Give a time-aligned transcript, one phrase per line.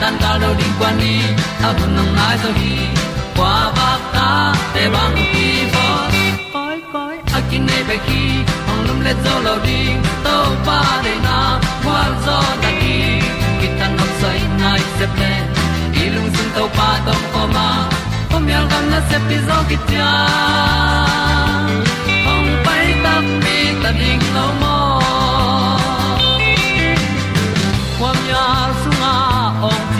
[0.00, 1.20] tan cao do đi qua đi,
[1.62, 2.76] ta bu nang mai zo khi
[3.36, 5.86] qua ba ta te bang ki bo
[6.52, 8.22] koi koi a kin nei be ki
[8.70, 9.80] ong lum le zo lo di
[10.24, 10.36] to
[10.66, 11.38] pa de na
[11.84, 12.96] kwa zo ta ki
[13.60, 15.32] ki tan nok sai nai se ple
[16.14, 17.68] lung sun to pa tom ko ma.
[18.30, 20.10] Pom yal gam na se pi zo ki tia
[22.32, 24.75] ong pai ta mi ta ding lo mo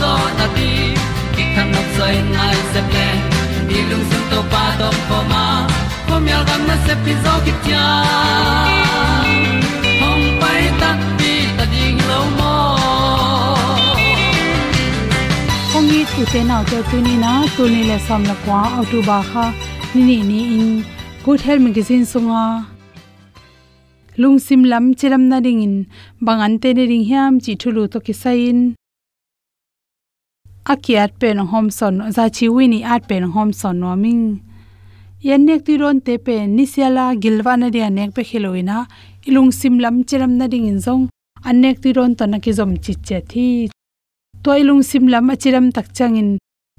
[0.00, 0.70] zo na ti
[1.34, 3.08] ki kan nok sai nai se ple
[3.68, 5.44] ni lung sun to pa to pa ma.
[6.08, 7.86] Ko mi al gam na se pi zo ki tia
[10.00, 12.54] hom pai ta ti ta ding lo mo
[15.76, 18.60] ong ni tu te na te tu ni na tu ni le som na kwa
[18.78, 19.44] autu ba kha
[19.94, 20.70] ni ni ni in
[21.24, 22.46] good health magazine sunga
[24.22, 25.76] lung sim lam chiram na ring in.
[26.26, 28.58] Bangan te ne ring hiam chi thulu to ki sain
[30.72, 34.24] akiat pen hom son za chi wini at pen hom son no ming
[35.28, 38.78] yan nek ti ron te pe, ni siala gilwa na dia nek pe khiloina
[39.28, 41.04] ilung sim lam chiram na ding in zong
[41.48, 43.48] anek ti ron to na ki zom chi che thi.
[44.42, 46.30] Toilung simlam achiram tak changin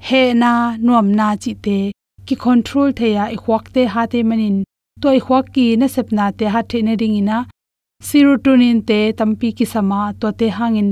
[0.07, 0.51] he na,
[0.85, 1.91] nuam na chi te,
[2.25, 4.57] ki control the ya, i khwak te ha te manin.
[5.01, 7.37] Toi khwak ki na sepna te ha the na ding ina
[8.07, 10.89] serotonin te tampi ki sama to te hangin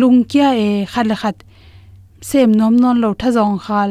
[0.00, 1.36] lungkya e khal khat
[2.20, 3.90] sem nom non lo tha jong khal.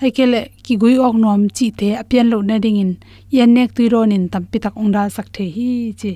[0.00, 2.92] Haikele ki gui ok nom chi te apian lo na ding in.
[3.36, 5.70] Yan nek tu ron in tampi tak ongda sak the hi
[6.00, 6.12] chi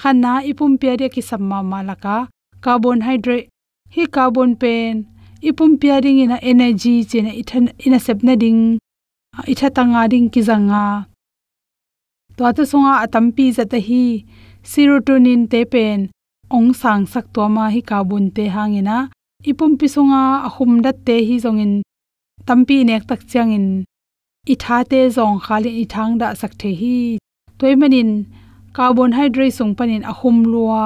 [0.00, 2.16] khana ipum pe ki samma malaka
[2.64, 3.48] carbon hydrate.
[3.94, 4.94] Hi carbon pen.
[5.48, 8.60] Ipum pairing ina energy chena ithan ina sepna ding
[9.38, 10.84] à, itha tanga ding ki zanga
[12.36, 14.04] to ata songa atampi à zata hi.
[14.70, 15.98] Serotonin te pen.
[16.56, 18.98] Ong sang sak to ma hi carbon te hangina
[19.50, 21.72] ipum pisunga ahum dat te hi zongin
[22.46, 23.66] tampi nek tak changin
[24.52, 27.18] itha te zong khali ithang da sak the hi.
[27.58, 28.10] Toimanin
[28.76, 30.82] carbohydrate sung panin ahum luwa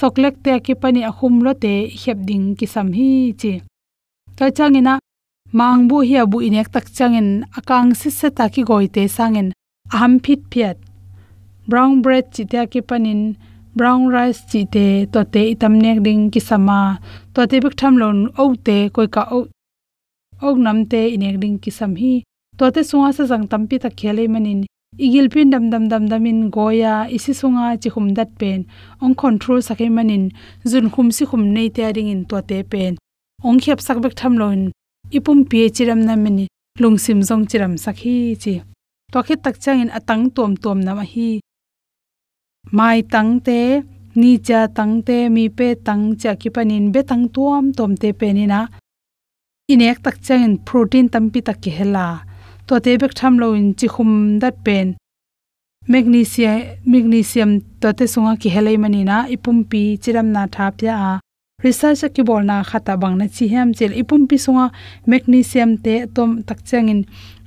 [0.00, 3.10] chocolate te ki pani ahum lo te hep ding ki sam hi
[3.40, 3.52] chi.
[4.38, 4.94] Ka changina
[5.58, 7.28] mangbu hi abu inek tak changin
[7.58, 9.48] akang si se ta ki goite sangin
[9.94, 10.78] aham phit phiat.
[11.68, 13.20] Brown bread chi te ki panin
[13.76, 16.98] brown rice chi te, to te itam nek ding ki sama,
[17.34, 19.40] to te bik tham lon o te koi ka o
[20.48, 22.14] ok nam te inek ding ki sam hi.
[22.58, 24.60] To te sunga sa jang tampi ta khele manin.
[25.06, 28.60] Igil pin dam dam dam in goya, isi sunga chi khum dat pen.
[29.02, 30.24] Ong control sakai manin.
[30.70, 32.92] Zun khum si khum nei te ring in to te pen.
[33.46, 34.60] Ong khep sak bik tham lon.
[35.16, 36.46] Ipum pi e chiram na mani.
[36.80, 38.54] Lungsim zong chiram sakhi chi.
[39.12, 41.40] To khit tak changin atang tom tom na ma hi
[42.70, 43.82] mai tang te,
[44.14, 48.12] ni cha tang te, mi pe tang cha ki panin be tang tuam tom te
[48.12, 48.66] pe ni na.
[49.72, 52.06] Inek tak changin protein tampi tak ki hela
[52.66, 54.96] to te bek tham lo in chi khum dat pen.
[55.92, 56.58] Magnesium
[56.92, 57.50] magnesium
[57.80, 59.16] to te sunga ki helai mani na.
[59.34, 61.20] Ipum pi chiram na thap ya a.
[61.64, 63.92] Research ki bol na khata bang na chi hem chel.
[64.02, 64.66] Ipum pi sunga,
[65.06, 67.00] magnesium te tom tak changin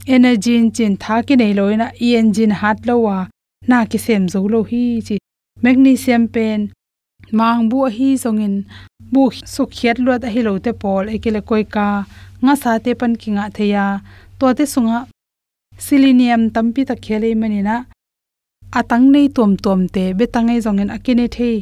[0.08, 3.18] energy in chin tha ki nei loina e engine hat lowa
[3.70, 5.16] na ki sem zo lo hi chi
[5.64, 6.60] magnesium pen,
[7.38, 8.56] mang bu hi zongin
[9.14, 9.24] bu
[9.54, 11.88] su khiat lot a hi lo te pol ekele koi ka.
[12.44, 13.86] Nga sa te pan ki nga theya
[14.40, 15.00] to te sunga
[15.86, 17.76] selenium tampi ta khele manina
[18.80, 21.56] atang nei tom tom te betangai e zongen akine thei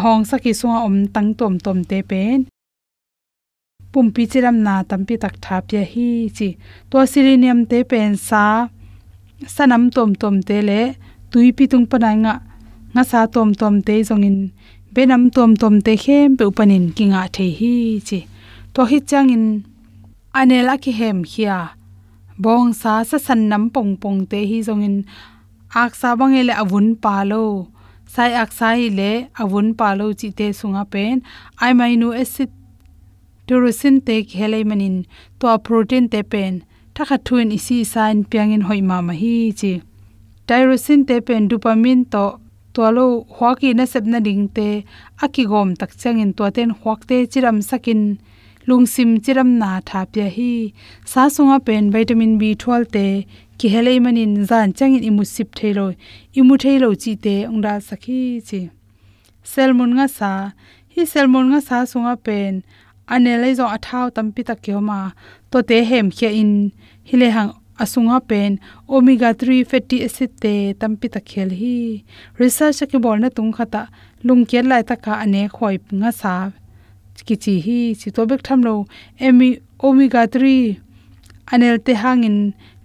[0.00, 2.38] hong saki sunga om tang tom tom te pen.
[3.92, 6.48] Pumpi chiram na tampi tak thapya hi chi.
[6.90, 8.44] To selenium te pen sa
[9.54, 10.82] sanam tom tom te le
[11.30, 12.34] tuipi tung panai nga
[12.94, 14.38] nga sa tom tom te zongin.
[14.94, 18.18] Benam tom tom te hem pe upanin kinga the hi chi.
[18.74, 19.44] To hi changin.
[20.38, 21.58] Anela ki hem khia.
[22.42, 24.96] Bong sa sa san nam pong pong te hi zongin.
[25.82, 27.44] Ak sa bangele avun palo
[28.14, 31.16] sai ak sai le avun palo chi te sunga pen.
[31.60, 32.50] Ai amino acid.
[33.46, 34.96] Tyrosine te khelai manin.
[35.38, 36.54] To protein te pen.
[36.94, 39.72] Thakha thuin isi sign piangin hoima ma hi chi
[40.48, 42.24] tyrosine te pen dopamine to
[42.74, 43.04] tolo
[43.36, 44.68] hwaki na sepna ding te
[45.24, 48.02] akigom tak changin to ten hwakte chiram sakin
[48.68, 50.52] lungsim chiram na tha pya hi.
[51.12, 53.06] Sa sunga pen vitamin b12 te
[53.58, 55.86] ki helei manin zan changin imu sip thailo
[56.40, 58.60] imu thailo chi te ongda sakhi chi.
[59.52, 60.32] Selmon nga sa,
[60.92, 62.62] hi selmon nga sa sunga pen
[63.14, 65.00] anelai zo athau tampi ta kyoma
[65.50, 66.52] to te hem khe in
[67.08, 67.52] hile hang
[67.82, 68.58] asunga pen,
[68.88, 71.76] omega 3 fatty acid te tampi ta khel hi.
[72.40, 73.82] Research ke bol na tung khata
[74.26, 76.34] lungke lai ta ka ane khoi nga sa.
[77.26, 78.74] Ki chi hi chi to bek tham lo
[79.26, 79.48] emi
[79.86, 80.78] omega 3
[81.52, 82.38] anel te hangin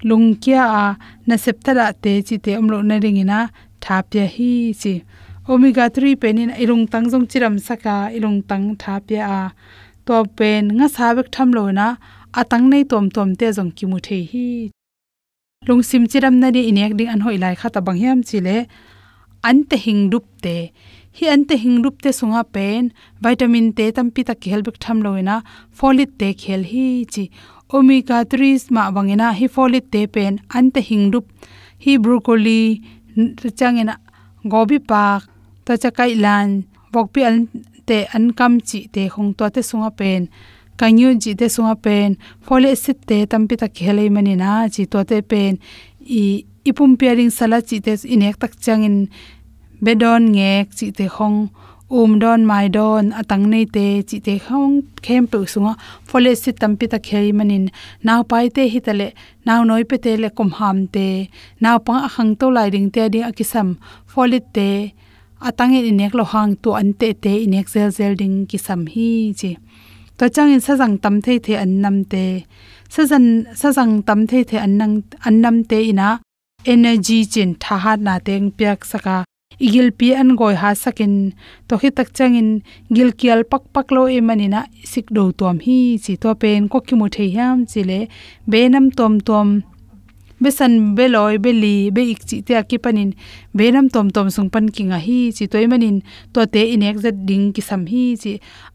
[0.10, 0.86] lungkia a
[1.28, 3.40] na septara te chi te omlo na ringina
[3.84, 4.52] thapya hi
[4.82, 4.94] chi.
[5.52, 9.42] Omega 3 penin irung tang jong chiram saka irung tang thapya a.
[10.06, 11.88] To pen nga sabek tham lo na,
[12.40, 14.48] atang nei tom tom te jong ki mu the hi
[15.68, 18.58] lung sim chiram na ri inek ding an hoi lai khata bang hiam chile.
[19.50, 20.58] An te hing rup te.
[21.18, 22.92] Hi ante hingrúp te sunga pen.
[23.24, 25.36] Vitamin te tampi ta khelbek tham loina
[25.80, 27.24] folit te khel hi chi.
[27.78, 30.40] Omega 3 ma bangena hi folit te pen.
[30.58, 31.26] Ante hingrúp
[31.84, 32.62] hi broccoli
[33.60, 33.96] changena
[34.52, 35.22] gobi pak
[35.66, 36.48] ta chakai lan
[36.94, 37.38] bokpi an
[37.88, 40.22] te an kam chi te khong to te sunga pen
[40.80, 42.10] kanyu ji te sunga pen
[42.46, 45.54] folic acid te tampi ta khelei mani na chi to te pen.
[46.22, 46.24] I,
[46.70, 48.98] ipum pairing sala chi te inek tak changin
[49.86, 51.40] bedon ngek chi te khong
[52.00, 54.74] um don, mai don, atang nei te chi te khong
[55.06, 55.74] khem pe sunga.
[56.10, 57.66] Folic acid tampi ta khei manin
[58.06, 59.08] naw pai te hi tale
[59.48, 61.08] naw noi pe te le kom ham te
[61.64, 63.70] naw pa khang to lai ding te ding akisam.
[64.12, 64.70] Folic te,
[65.48, 68.82] atang e in nek lo hang to an te te inek zel zel ding kisam
[68.94, 69.52] hi chi
[70.24, 72.26] ka chang in sa jang tam thei the an nam te
[72.94, 73.26] sa jan
[73.60, 74.96] sa jang tam thei the an nang,
[75.28, 76.10] an nam te ina
[76.74, 79.18] energy chin tha ha na teng pyak saka.
[79.66, 81.14] Igil pi an goi ha sakin.
[81.68, 82.50] To hi tak changin,
[82.96, 84.62] gil kial pak pak lo e manina
[84.92, 85.80] sik do tom hi.
[86.04, 88.00] Chi to pen ko ki mu thei yam chile
[88.52, 89.48] be nam tom tom
[90.44, 93.10] be san be loi be li be ik chi te ki panin.
[93.58, 96.02] Be nam tom tom sung pan ki nga hi chi toy manin.
[96.34, 98.34] To te inek zat ding ki sam hi chi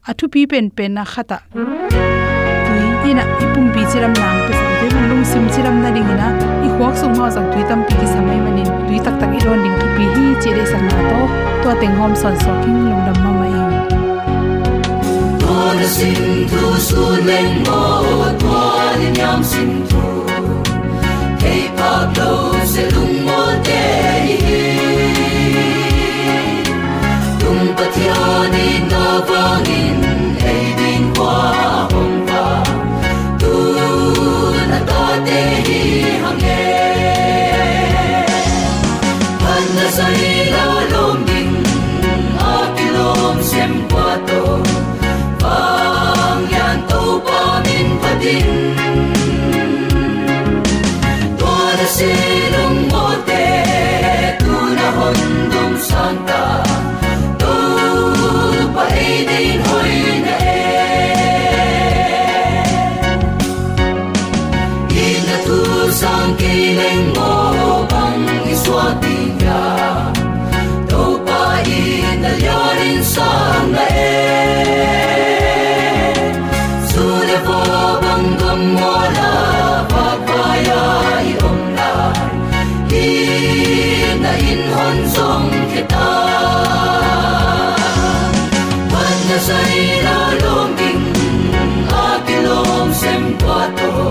[0.09, 1.37] athu pi pen pen na khata.
[1.53, 6.09] Tui ina, ipum pi chiram nang pe sam te man lung sim chiram na ding
[6.15, 6.27] ina.
[6.65, 8.69] I khwak sung ma jong tui tam pi ki sam samai manin.
[8.87, 11.21] Tui tak tak i ron ding ki pi hi chi de san na to.
[11.63, 13.53] To teng hom son so king lung dam ma mai
[15.41, 17.81] Tuan sin tu su leng mo
[18.41, 19.99] tuan nyam sin tu.
[19.99, 20.08] Hey pa
[22.07, 23.83] do se lung mo te
[27.39, 29.99] Tung pa tiani no vangin
[30.43, 32.45] Hey din qua hong pa
[33.41, 33.55] Tu
[34.71, 35.81] na to te hi
[36.23, 36.63] hang e
[39.41, 41.55] Pan na sa ila lom ding
[42.53, 44.43] A kilom sem qua to
[45.43, 48.58] Vang yan to pa min pa din
[84.49, 86.09] Ina inhon song kita
[88.89, 91.05] Mana sa ilalong ding
[91.85, 94.09] Akilom sempwato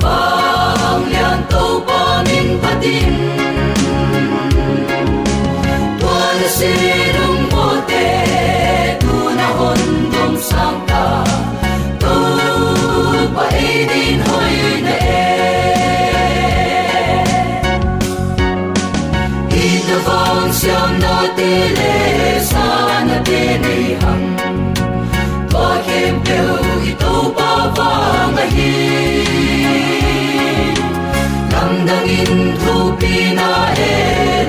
[0.00, 3.12] Vang lian tau pamin patin
[6.00, 8.08] Tuan sirung mote
[8.96, 11.20] Tuna hondong sangka
[12.00, 12.16] Tu
[13.36, 14.39] pa edin hoy
[21.40, 24.24] siyang natili Sana tinihang
[25.48, 28.36] Tua kem piu ito pa vang
[32.10, 33.94] in thu pi na e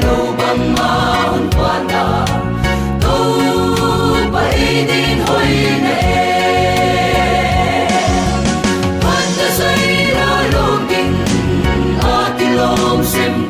[0.03, 2.03] Lo bang maun pa na
[3.03, 3.17] Tu
[4.33, 5.53] pa edin hoy
[5.86, 6.29] na e
[9.01, 9.69] Panda sa
[10.27, 10.33] a
[10.89, 11.01] ti
[12.01, 13.40] Atilong sempwato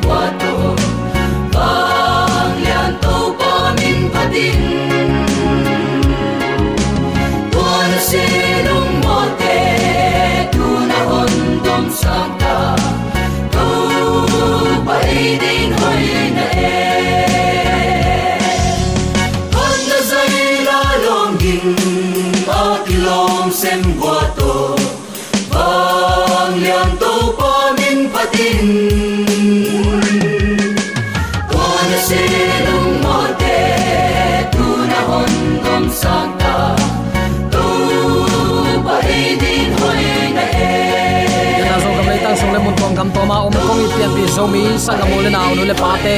[44.42, 46.16] i pian zo mi sa ga mo le na nu le pa te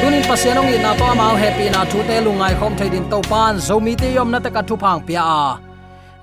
[0.00, 3.18] tunin pasianong i na to mau happy na thu te lungai khom thai din to
[3.30, 5.58] pan zo mi te yom na te ka thu phang pia a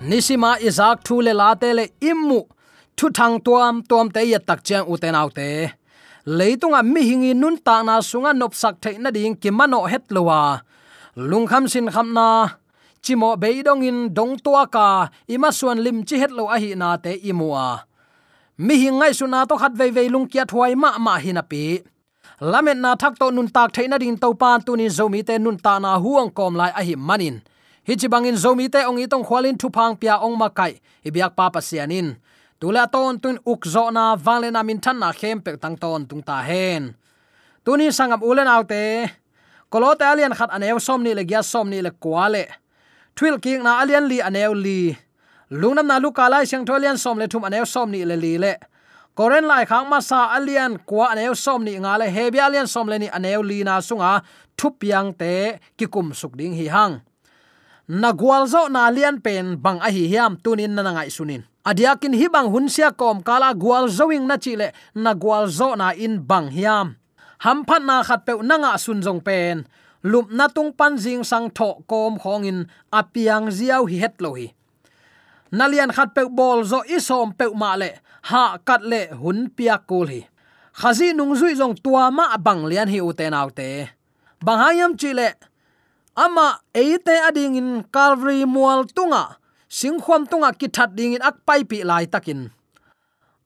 [0.10, 2.40] nisima izak thu le la te le immu
[2.98, 5.50] thu thang tuam tuam te ya tak chang u te nau te
[6.38, 10.06] leitunga mi hingi nun ta na sunga nop sak thai na ding ki mano het
[10.16, 10.42] lowa
[11.30, 12.28] lung kham sin kham na
[13.04, 14.88] chimo beidong in dong tua ka
[15.34, 17.66] ima suan lim chi het lo a hi na te imua
[18.58, 21.82] mi hingai suna to khat vei vei lung kia thuai ma ma hina pi.
[22.42, 25.58] Lamet na thak to nun tak theina ding to pan tu ni zomi te nun
[25.58, 27.42] ta na huang kom lai a hi manin.
[27.88, 30.74] Hi chi bangin zomi te ong i tong khwalin thu phang pia ong ma kai
[31.08, 32.16] ibyak pa pa sianin
[32.60, 36.02] tula ton tun uk zo na wale na min than na khem pe tang ton
[36.10, 36.96] tung ta hen.
[37.66, 38.84] Tuni sangam ulen autte
[39.72, 42.44] kolote alian khat anew som ni le gya som ni le kwale
[43.16, 44.98] twil king na alian li anew li
[45.52, 48.58] lungnam na lu kalai siang tholian som le thum anew som ni le li le.
[49.16, 52.88] Koren lai khang ma sa alian kwa anew som ni nga le hebi alian som
[52.88, 54.26] le ni anew li na sunga
[54.58, 57.02] thup yang te ki kum suk ding hi hang.
[57.88, 62.14] Na gwal zo na lian pen bang a hi hiam tunin na ngai sunin adiakin
[62.14, 66.22] hi bang hun sia kom kala gwal zoing na chile na gwal zo na in
[66.22, 66.98] bang hiam.
[67.46, 69.70] Ham phat na khat pe nanga sun jong pen.
[70.06, 72.60] Lup na tung pan jing sang tho kom khong in
[72.94, 74.55] apiang ziaw hi het lo hi
[75.52, 80.08] nalian khat pe bol zo isom pe ma le, ha kat le hun pia kul
[80.08, 80.22] hi.
[80.76, 83.96] Khazi nung zui jong tua ma bang lian hi uten autte
[84.44, 85.40] bang hayam chile
[86.20, 89.40] ama eite ading in calvary mual tunga
[89.72, 92.52] singkhwam tunga ki that ding in ak pai pi lai takin.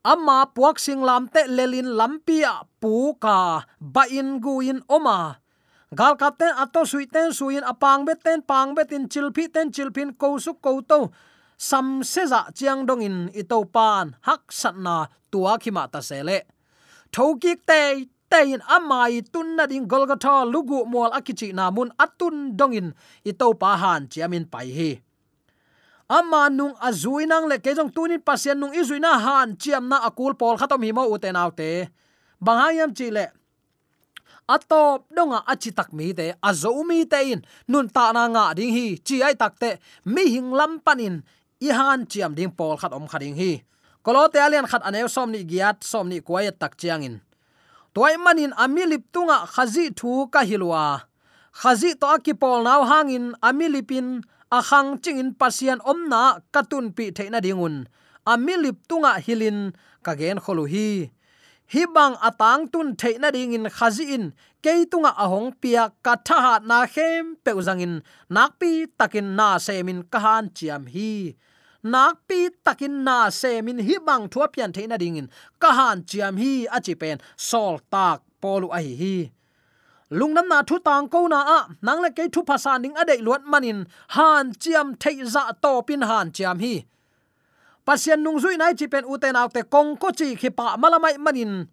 [0.03, 5.37] Amma puak sing lam te lelin lampia pu ka ba in gu in oma.
[5.93, 9.69] Gal kap ten ato sui ten suin apang bet ten pang bet in chilphi ten
[9.69, 11.11] chilphin ko su ko to
[11.59, 14.95] sam se za chiang dong in ito pan hak sat na
[15.31, 16.37] tua khima ta sele
[17.11, 22.87] thoki te tein amai tun na ding golgotha lugu mol akichi namun atun dongin
[23.25, 24.91] ito pa han chiamin pai hi.
[26.09, 30.55] Amma nung azui nang le kejong tunin pasien nung izuina han chiam na akul pol
[30.57, 31.89] khatom hi mo uten autte
[32.45, 33.25] bangayam chi le.
[34.49, 38.73] Atop donga achi tak mi te azo mi te in nun ta na nga ding
[38.77, 39.69] hi chi ai tak te
[40.13, 41.21] mi hing lam panin
[41.59, 43.51] i han chiam ding pol khat om khading hi.
[44.03, 47.15] Kolote alian khat anew som ni giat, som ni kwai tak chiang in
[47.93, 50.85] toy manin amilip tunga khazi thu ka hilwa
[51.61, 54.07] khazi to akipol naw hangin amilipin
[54.57, 57.85] akhang chingin pasian omna katun pi theina dingun.
[58.25, 59.73] Amilip tunga hilin
[60.05, 61.09] kagen kholu hi.
[61.73, 67.37] Hi bang atang tun theina ding in khazi in keitunga ahong pia katha na khem
[67.43, 71.37] peuzangin nakpi takin na semin kahan chiam hi
[71.83, 75.27] nakpi takin na semin hi bang thua pian theina dingin.
[75.61, 77.17] Kahan chiam hi achi pen.
[77.35, 79.31] Sol tak polu a hi hi.
[80.11, 81.59] Lungnam na thu tang ko na a.
[81.81, 83.85] Nang le ke thu phasa ning ade luat manin.
[84.15, 86.85] Han chiam thei za to pin han chiam hi.
[87.85, 91.67] Pasien nung zui nai chi pen uten te kong ko chi khi pa malamai manin.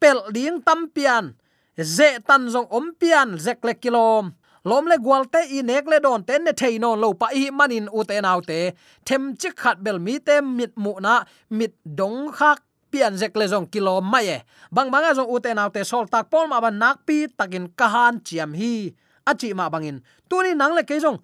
[0.00, 1.34] Pel ding tam pian.
[1.76, 3.38] Ze tan zong om pian.
[3.38, 4.32] Zek le kilom
[4.64, 7.50] lom le gwal te i nek le don ten ne thei non lo pa hi
[7.50, 8.60] manin uten autte
[9.08, 12.62] them chi khat bel mi te, mit mu na, mit dong khak
[12.94, 14.38] pian zek le zong kilo mai e.
[14.70, 15.26] Bang banga zong
[15.58, 18.94] nau te sol tak pol ma ban nak pi takin kahan chiam hi.
[19.26, 19.98] Achi ma bangin
[20.30, 21.18] tuni nang le ke zong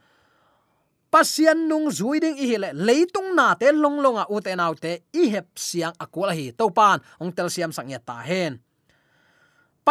[1.10, 4.02] pasian nung zuiding i hele leitung na te long
[4.42, 6.50] te nau te i hep siang akula hi.
[6.58, 8.58] To pan, ong tel siam sang ya ta hen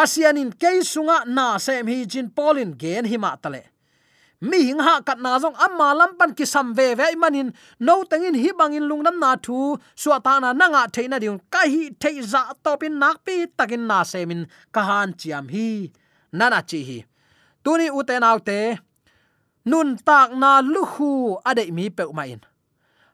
[0.00, 3.62] pasianin keisunga na sem hi jin polin gen hima tale.
[4.40, 7.52] Mi hing ha kat na zong amma lampan ki sam ve ve manin
[7.86, 12.16] no tengin hi bangin lungnam na thu suata na nanga theina diun ka hi thei
[12.32, 14.42] za topin nak pi takin na semin
[14.74, 15.68] kahan chiam hi
[16.38, 16.98] nana chi hi.
[17.64, 18.60] Tuni uten autte
[19.70, 21.10] nun tak na luhu
[21.48, 22.40] ade mi pe ma in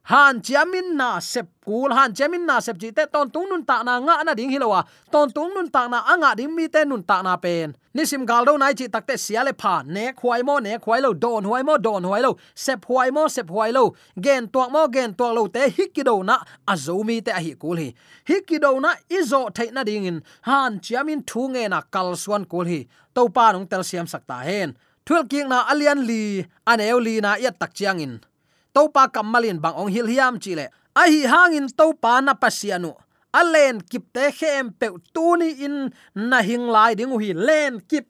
[0.06, 1.90] han chiamin na sep kul.
[1.92, 3.06] Han chiamin na sep chi te.
[3.12, 6.30] Ton tung nun ta na nga na ding hilowa ton tung nun ta na anga
[6.38, 7.74] ding mi te nun ta na pen.
[7.94, 9.82] Ni sim gal do nai chi takte siale pha.
[9.94, 11.10] Ne khwai mo, ne khwai lo.
[11.12, 12.36] Don huai mo, don huai lo.
[12.54, 13.84] Sep huai mo, sep huai lo.
[14.24, 15.62] Gen tuak mo, gen tuak lo te.
[15.76, 16.36] Hikido na
[16.72, 17.88] azomi te a hi kul hi.
[18.28, 20.22] Hikido na izo thai na ding in.
[20.42, 22.80] Han chiamin thu nge na kal suan kul hi.
[23.14, 24.76] To pa nong tel siam sakta hen.
[25.06, 26.46] Thul king na alian li.
[26.70, 28.14] Aneu li na yat tak chiang in
[28.76, 30.68] topa kamalin bang ong hil hiam chile.
[30.92, 32.92] A hi hangin topa na pasianu.
[33.32, 38.04] Alen kip te khem pe tuni in na hing lai ding hi len kip.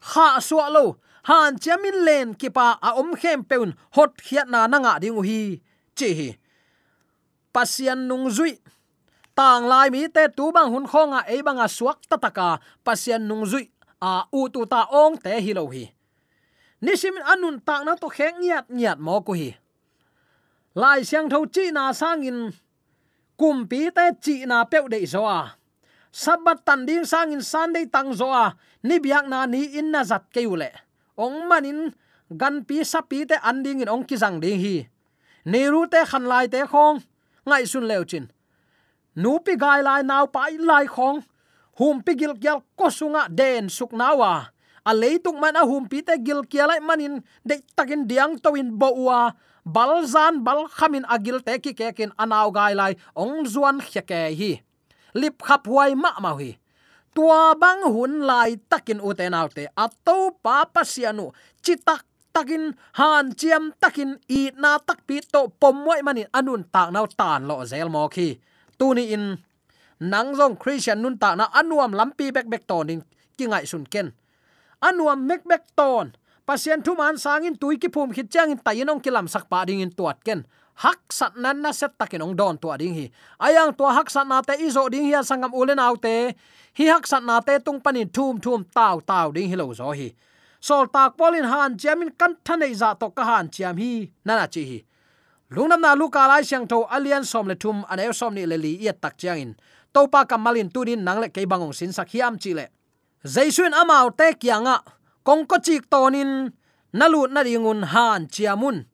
[0.00, 0.96] Kha suwa lo,
[1.28, 5.60] han chamin len kipa a om khem peun hot khiat na na nga ding hi.
[5.92, 6.30] Chi hi
[7.52, 8.58] pasian nung zui.
[9.34, 12.58] Tang lai mi te tu bang hun khonga e banga suak tataka.
[12.86, 13.70] Pasian nung zui.
[14.00, 15.84] A u tu ta ong te hi lo hi.
[16.80, 19.52] Nisim anun tak na to kheng nyat nyat mo ko hi
[20.74, 22.50] lai siang tho chi na sangin
[23.36, 25.56] kum pi te chi na peu de zo a à.
[26.12, 28.54] sabat tan ding sangin sunday tang zo a à.
[28.82, 30.70] ni biak na ni in na zat ke ule
[31.16, 31.92] ong manin
[32.30, 34.86] gan pi sa pi te an ding in ong ki jang ding hi.
[35.44, 37.00] Ni ru te khan lai te khong.
[37.46, 38.26] Ngai sun leo chin.
[39.16, 41.20] Nu pi gai lai nau pai lai khong.
[41.78, 44.52] Hum pi gil gyal ko sunga den à suk nawa
[44.84, 48.78] a leitung man a hum pi te gil kialai manin de takin diang towin in
[49.64, 52.92] balzan bal khamin agil te ki kekin anaw gai lai.
[53.14, 54.60] Ong zuan kheke hi.
[55.14, 56.56] Lip khap huai ma ma hi
[57.14, 64.14] tua bang hun lai takin uten autte ato pa pasianu chitak takin han chiam takin
[64.30, 68.38] i na tak pi to pomwai mani anun tak nau tan lo zel mo khi
[68.78, 69.24] tuni in
[70.00, 73.02] nang zong christian nun ta na anuam lampi bek bek to in
[73.36, 74.14] ki ngai sun ken
[74.80, 76.12] anuam mek bek ton.
[76.46, 79.64] Pasien thu man sangin tui ki phum khit chang in tayin ong kilam sak pa
[79.64, 80.44] ding in tuat ken.
[80.74, 83.06] Hak sat nan na set takin ong don tua ding hi.
[83.38, 86.34] Ayang tua hak sat na te izo ding hi sangam ulen autte
[86.78, 89.92] hi hak sat na te tung panin thum thum taw taw ding hi lo zo
[89.92, 90.08] hi.
[90.60, 94.10] Sol tak polin han jamin kan thane za to ka han chiam hi.
[94.24, 94.78] Nana chi hi.
[95.50, 98.72] Lungnam na luka lai siang tho alian som le thum an som ni le li
[98.86, 99.52] yat tak chiang in.
[99.92, 102.66] Topa kamalin tudin nang le ke bangong sin sak hiam chi le
[103.24, 104.80] zaisuin amau te kyanga
[105.24, 106.52] kongko chik tonin,
[106.92, 108.84] nalut na ringun han chiamun.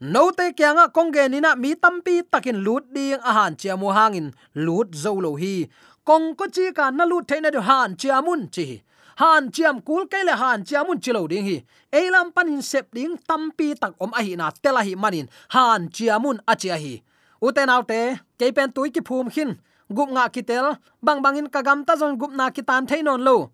[0.00, 4.92] No te kyanga kongge nina mi tampi takin lut ding a han chiamu hangin, lut
[4.92, 5.68] zolo hi.
[6.06, 8.82] Kongko chi ka nalut theina du han chiamun chi
[9.16, 11.64] han chiam kul ke han chiamun chilo ding hi.
[11.92, 15.28] Eilam panin sep ding tampi tak om a hi na tela hi manin.
[15.48, 17.02] Han chiamun a chi a hi.
[17.40, 19.56] Uten autte keipen tuiki phum khin
[19.90, 23.52] gup nga kitel, bang bangin kagam ta zon gup na kitan thainon lo.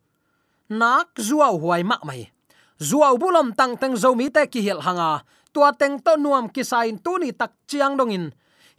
[0.71, 2.31] Nak zuwa huai ma mai.
[2.81, 5.27] Zuwa bulom tang teng zo mi te ki hil hanga.
[5.51, 8.31] Tua teng to nuam ki sain tu ni tak chiang dongin.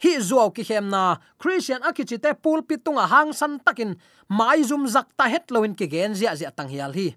[0.02, 3.94] Hi zuaw ki hem na, christian akichi te pulpit tunga hang san takin.
[4.26, 7.14] Mai zum zak ta het loin ki gen zia zia tang hial hi.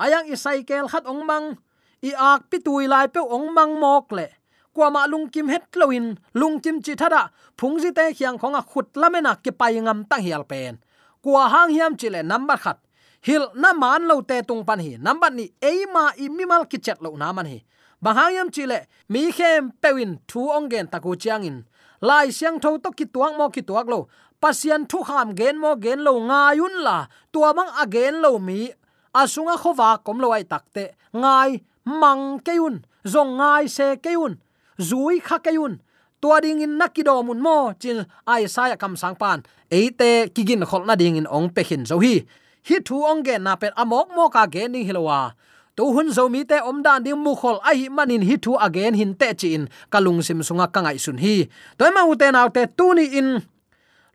[0.00, 1.58] Ayang i cycle khat ong mang.
[2.00, 2.58] I ak pi
[2.88, 4.30] lai pe ong mang mok le
[4.74, 8.86] kwama lung kim het loin lung kim chi thada phung ji te khiang khonga khut
[9.00, 10.78] lamena ki pai ngam ta hial pen.
[11.22, 12.78] Kwa hang hiam chile number khat
[13.22, 16.98] hil na man lo te tung pan hi number ni eima i mimal ki chat
[17.04, 17.58] lo na man hi.
[18.04, 21.64] Bahayam chile mi khem pewin thu ongen taku chiangin
[22.00, 24.08] lai siang tho to ki tuang mo ki tuak lo
[24.42, 27.06] pasian thu kham gen mo gen lo nga yun la.
[27.32, 28.68] Tua mang again lo mi
[29.14, 31.50] asunga khowa kom lo ai takte ngai
[31.84, 32.82] mang keun
[33.12, 34.36] zong ngai se keun
[34.78, 35.78] zui kha kayun
[36.20, 40.84] tua ding in nakido mun mo chin ai sai kam sang pan eite kigin khol
[40.88, 42.24] na ding in ong pehin zo hi.
[42.64, 45.36] Hi thu ong gen na pet amok mo ka gen ding hilowa
[45.76, 48.94] to hun zo mi te om dan ding mu khol ai manin hi thu again
[48.94, 51.44] hin te chin kalung sim sunga kangai sun hi.
[51.78, 53.28] Toy ma te naw te tu ni in.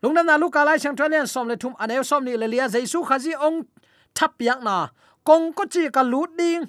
[0.02, 2.66] Lungna na lu ka lai chang thalian som le thum anew som ni le lia
[2.72, 3.68] jaisu khazi ong
[4.16, 4.88] thap yak na.
[5.22, 6.64] Kong ko chi ka lut ding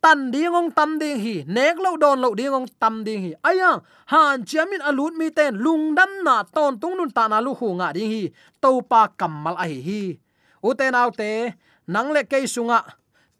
[0.00, 1.44] tan ding ong tam ding hi.
[1.44, 3.30] Nek lo don lo ding ong tam ding hi.
[3.44, 5.60] Aya han chiamin alut mi ten.
[5.60, 8.32] Lung dam na ton tung nun ta na lu hu nga ding hi.
[8.64, 10.02] To pa kamal a hi hi.
[10.64, 11.54] Uten autte
[11.86, 12.80] nang le ke sunga.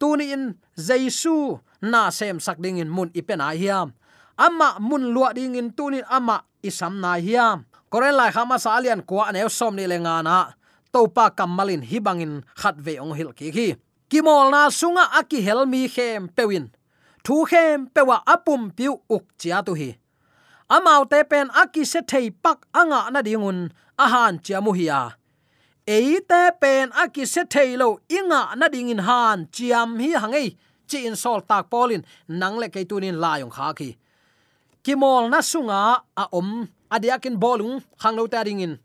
[0.00, 3.96] Tuni in jaisu na sem sak ding in mun ipena hiam.
[4.36, 7.64] Ama mun lua ding in tunin ama isam na hiam.
[7.90, 10.52] Koren lai khama sa alian kwa ne som ni lenga na.
[10.92, 13.68] Topa kamalin hibangin khat ve ong hil ki ki
[14.10, 16.66] kimol na sunga aki helmi khem pewin.
[17.24, 19.90] Thu khem pewa apum piu uk chia tu hi
[20.70, 23.58] amau te pen aki se thei pak anga na dingun,
[23.98, 25.00] ahan chia mu hiya
[25.86, 30.48] eite pen aki se thailo inga na dingin han chiam hi hangai
[30.88, 33.90] chi in sol tak polin, nang le ke tunin la yong kha ki
[34.84, 35.78] kimol na sunga
[36.22, 38.78] a om, adiakin bolung khanglo ta ringin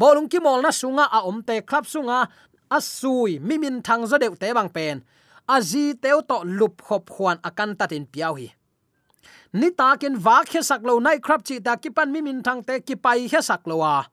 [0.00, 2.18] bolung kimol na sunga a om te khlap sunga
[2.70, 5.02] asui mimin thang zo deu te bang pen.
[5.48, 8.48] Aji teu to lup khop khwan akan tatin piao hi.
[9.52, 12.62] Ni ta takin wa khe sak lo nai krap chi ta ki pan mimin thang
[12.62, 14.04] te ki pai khe sak lo wa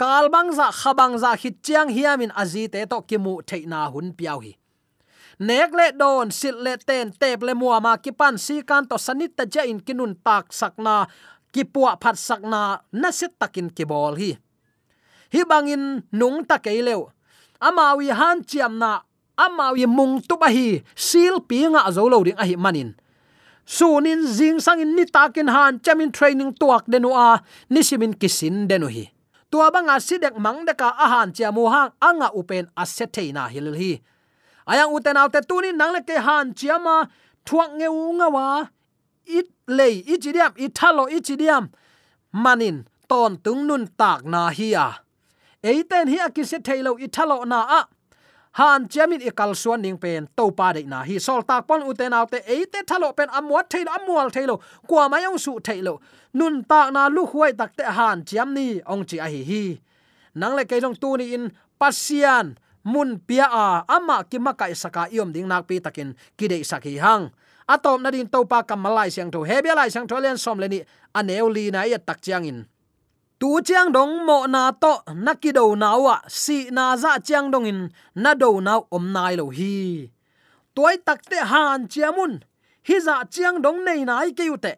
[0.00, 4.12] kal bang za khabang za hi chiang hiamin aji te to ki mu theina hun
[4.18, 4.52] piao hi.
[5.40, 8.96] Nek le don sil le ten, tep le muwa ma ki pan si kan to
[9.06, 11.08] sanit ta ja in kinun tak sakna
[11.52, 14.36] ki puwa phat sakna na set takin ki bol hi
[15.32, 17.10] hi bangin nung ta keileu
[17.60, 19.00] amawi han chiam na,
[19.36, 22.96] amawi mung tu ba hi sil pi nga zo lo ding a hi manin.
[23.70, 27.38] Sunin jing sangin ni takin han, chamin training tuak denu a
[27.70, 29.12] nisimin kisin denu hi
[29.50, 33.98] tua banga sidek mang deka ahan chia mu hang, anga upen asetheina hil hi.
[34.70, 37.10] Ayang uten autte tunin nang le ke han chiama,
[37.42, 38.70] thuak nge unga wa,
[39.26, 41.74] it lei ichidiam ithalo ichidiam
[42.30, 45.02] manin, ton tung nun tak na hi a
[45.62, 47.80] eiten hi akise thailo ithalo na a.
[48.58, 51.04] Han chamin ikal suan ning pen to pa de na.
[51.04, 54.60] Hi sol tak pon uten autte eite thalo pen amwa thail amwal thailo.
[54.88, 56.00] Kwa mayong su thailo.
[56.34, 59.64] Nun tak na lu huai tak te han chiam ni ong chi a hi hi.
[60.34, 65.34] Nang le keilong tu ni in pasian, mun pia a, ama ki makai saka iom
[65.34, 67.30] ding nak pi takin kide saki hang.
[67.70, 70.66] Atom na din to pa kamalai siang tho, hebia lai siang tho, len som le
[70.66, 70.82] ni
[71.14, 72.66] aneu na ya tak chiang in
[73.40, 74.94] tu chiang dong mo na to
[75.26, 77.80] nakido nawa si na za chiang dong in,
[78.14, 80.10] na do na om nai lo hi.
[80.76, 82.32] Toy takte han chiamun,
[82.86, 84.74] hi za chiang dong nei nai ke ute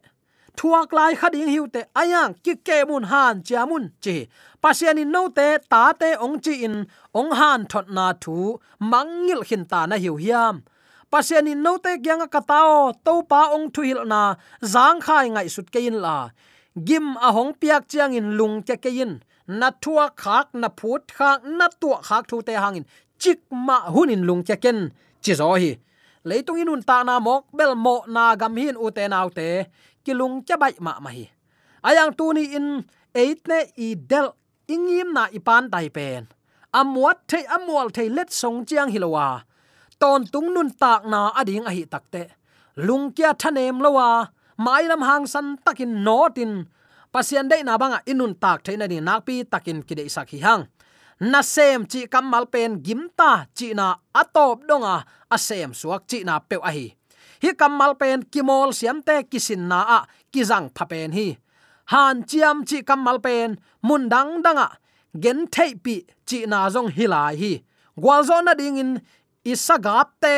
[0.56, 4.28] thuak lai khading hiute ayang ki ke mun han chiamun chi.
[4.62, 9.42] Pasian in no te, ta te ong chi in, ong han thot na thu, mangil
[9.48, 10.62] hin ta na hiu hiam.
[11.10, 15.26] Pasian in no te kyang ka tao to pa ong thu hil na zang khai
[15.30, 16.30] ngai sut ke in la
[16.74, 21.02] gim a hong piak chiang in lung ke ke in na thua khak, na phut
[21.08, 22.84] khak, na tu khak thu te hangin
[23.18, 24.90] chik ma hunin lung ke ken.
[25.22, 25.76] Chi zo hi.
[26.24, 29.64] Leitung inun ta na mok, bel mo na gam hin u te nau te.
[30.04, 31.24] Kilung cha bai ma ma hi.
[31.84, 34.28] Ayang tu ni in eight ne i del
[34.68, 36.26] ingim na ipan dai pen.
[36.74, 39.42] Amuat thei, amual thei let song chiang hilowa
[40.02, 42.22] ton tung nun tak na ading a hi takte
[42.86, 44.08] lung kya thanem lowa
[44.58, 46.66] mai lam hang san takin notin.
[47.12, 50.66] Pasian dei na banga inun tak theina ni nakpi takin kidei sakhi hang.
[51.20, 55.04] Na sem chi kamal pen gimta chi na atop donga
[55.36, 56.86] sem suak chi na pe a hi.
[57.42, 59.98] Hi kamal pen kimol siam te kisin na a,
[60.32, 61.36] kizang phapen hi.
[61.92, 64.68] Han chiam chi kamal pen, mun dang danga,
[65.22, 65.94] gen thei pi
[66.28, 67.52] chi na zong hilai hi.
[68.02, 69.00] Gwal na ding in,
[69.44, 70.34] isagap te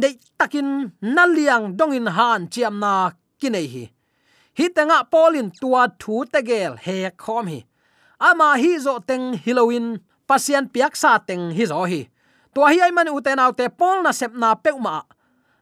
[0.00, 2.92] nei takin naliang dongin han chiam na
[3.40, 3.84] kinai hi.
[4.58, 7.60] Hi tenga polin tua thu tegel he khom hi.
[8.28, 9.86] Ama hi zo teng halloween,
[10.28, 12.00] pasien piak sa teng hi zo hi.
[12.54, 15.02] Tua hi ai man u te te pol na sep na pe ma.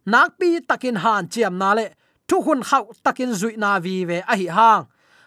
[0.07, 1.87] Nak pi takin han chiam na le,
[2.29, 4.87] thu hun khau takin zui na vi ve a hi hang.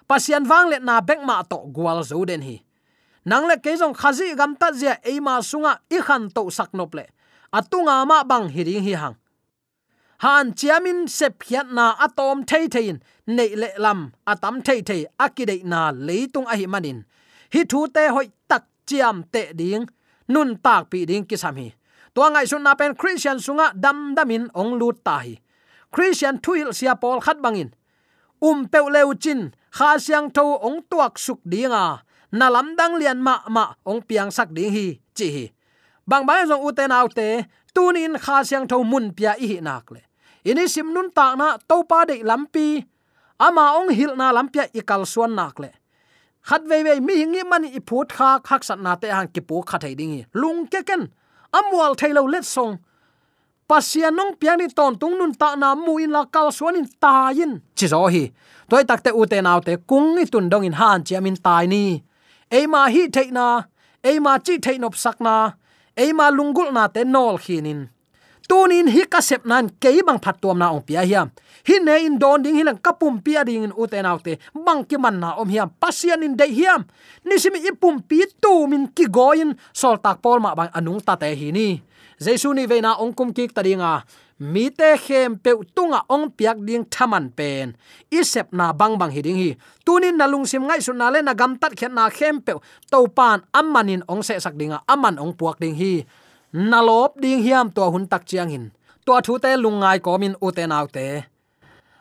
[0.10, 2.58] Pasian wang le na bek ma to gwal zo den hi.
[3.26, 6.74] Nang le ke jong khazi gam ta zia e ma sunga i khan to sak
[6.74, 7.06] nop le
[7.52, 9.16] atunga ma bang hiring hi hang.
[10.24, 15.64] Han chiamin se phiat na atom thei thein nei le lam atam thei thei akidei
[15.64, 17.04] na leitung ahi manin.
[17.54, 19.86] Hi thu te hoi tak chiam te ding,
[20.28, 21.74] nun tak pi ding kisam hi.
[22.16, 25.36] To ngai sun na pen christian sunga dam damin ong lu ta hi.
[25.92, 27.70] Christian thuil sia pol khat bangin.
[28.42, 32.00] Um pe leu chin, kha siang tho ong tuak suk dinga.
[32.32, 35.46] Na lam dang lian ma ma ong piang sak ding hi, chi hi
[36.10, 37.28] bang bang zong uten autte
[37.76, 40.02] tunin kha siang tho mun pia i hi nak le
[40.50, 42.68] ini sim nun ta na to pa de lampi
[43.46, 45.70] ama ong hil na lampia ikal suan nak le
[46.48, 49.42] khat ve ve mi hingi man i phut kha khak sat na te hang ki
[49.48, 51.04] pu kha thai ding lung ke ken
[51.58, 52.74] amwal thailo let song
[53.70, 56.88] pasian nong piang ni ton tung nun ta na mu in la kal suan in
[57.04, 57.14] ta
[57.44, 58.24] in chi zo hi
[58.70, 61.38] toy tak te u te naw te kung ni tun dong in han chi amin
[61.46, 61.84] tai ni
[62.58, 63.48] ei ma hi thei na
[64.10, 65.36] ei ma chi thei nop sak na
[65.98, 67.88] eima lungul na te nol khinin
[68.48, 71.32] tunin hi ka sep nan ke bang phat tuam na ong pia hiam
[71.68, 75.18] hi ne in don ding hilang kapum pia ding in uten autte bang ki man
[75.20, 76.86] na om hiam pasian in de hiam
[77.26, 79.58] ni simi ipum pi tu min ki goin.
[79.74, 81.82] Sol tak pol ma bang anung ta te hi ni
[82.20, 84.04] jesu ni veina na kik tadinga
[84.40, 87.76] mi te khem pe tunga ong piak ding thaman pen.
[88.12, 89.56] Isep na bang bang hiding hi.
[89.86, 92.54] Tunin nalung sim ngai su na le na gam tat khet na khem pe
[92.92, 96.04] to pan amanin ong se sak dinga aman ong puak ding hi.
[96.52, 98.66] Nalop ding hiam to hun tak chiang hin.
[99.06, 101.35] To thu te lungai komin uten autte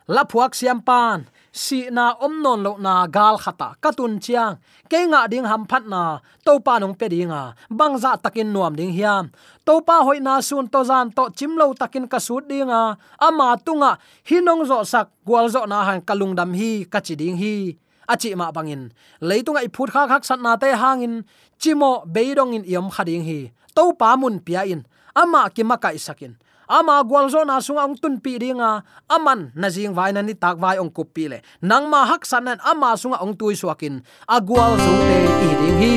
[0.09, 1.27] la phuak siam pan.
[1.55, 3.79] Si na om non lo na gal khata.
[3.79, 4.59] Katun chiang.
[4.91, 6.19] Ke nga ding ham phat na.
[6.43, 9.31] To pa nong pe dinga bang za takin nuam ding hiam.
[9.63, 13.55] To pa hoi na sun to zan to chim lo takin ka su dinga ama
[13.63, 14.03] tunga.
[14.27, 15.15] Hinong zo sak.
[15.23, 16.85] Gwal zo na han kalung dam hi.
[16.91, 17.79] Ka chi ding hi.
[18.11, 18.91] Achi ma bangin.
[19.23, 21.23] Leitunga i phut kha khak sat na te hangin.
[21.63, 23.55] Chimo beidong in yom khading hi.
[23.79, 24.83] To pa mun pia in.
[25.15, 26.35] Ama ki makai sakin
[26.69, 28.83] ama gwalzo na sunga ong tun pi ringa.
[29.09, 31.39] Aman, na jing vai na ni tak vai ong kup pi le.
[31.63, 34.01] Nang ma hak sanan ama sunga ong tui suakin.
[34.29, 35.95] Agwal zo te i ding hi.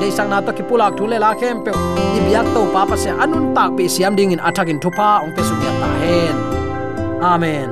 [0.00, 1.72] De sang na to ki pulak thule la khem pe.
[1.72, 5.32] I biak to pa pa se anun tak pe siam ding in athakin thupa ong
[5.36, 6.36] pe sumya ta hen.
[7.20, 7.68] Amen.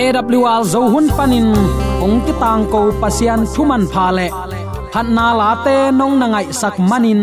[0.00, 1.52] AWR zo hun panin
[2.00, 4.28] ong ki tang ko pasian thuman pha le.
[4.90, 7.22] Phat na la te nong na ngai sak manin